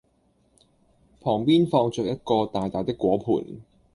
[1.19, 3.59] 旁邊放著一個大大的果籃